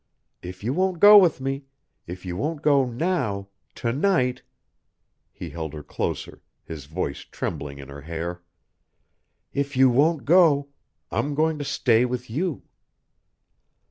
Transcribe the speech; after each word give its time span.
If 0.41 0.63
you 0.63 0.73
won't 0.73 0.99
go 0.99 1.15
with 1.19 1.39
me 1.39 1.65
if 2.07 2.25
you 2.25 2.35
won't 2.35 2.63
go 2.63 2.85
now 2.89 3.49
to 3.75 3.93
night" 3.93 4.41
He 5.31 5.51
held 5.51 5.75
her 5.75 5.83
closer, 5.83 6.41
his 6.63 6.85
voice 6.85 7.19
trembling 7.19 7.77
in 7.77 7.87
her 7.87 8.01
hair. 8.01 8.41
"If 9.53 9.77
you 9.77 9.91
won't 9.91 10.25
go 10.25 10.69
I'm 11.11 11.35
going 11.35 11.59
to 11.59 11.65
stay 11.65 12.03
with 12.05 12.31
you!" 12.31 12.63